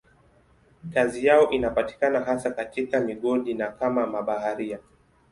[0.93, 4.79] Kazi yao inapatikana hasa katika migodi na kama mabaharia.